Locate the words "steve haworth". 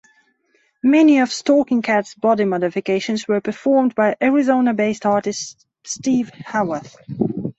5.83-6.95